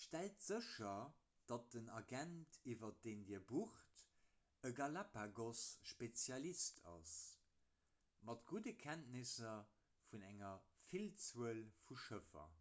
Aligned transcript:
stellt 0.00 0.38
sécher 0.46 1.06
datt 1.52 1.68
den 1.74 1.86
agent 2.00 2.56
iwwer 2.72 2.90
deen 3.06 3.22
dir 3.30 3.38
bucht 3.52 4.02
e 4.70 4.72
galapagos-spezialist 4.80 6.80
ass 6.92 7.14
mat 8.30 8.44
gudde 8.52 8.74
kenntnisser 8.84 9.54
vun 10.12 10.26
enger 10.32 10.54
villzuel 10.92 11.64
vu 11.88 11.96
schëffer 12.04 12.52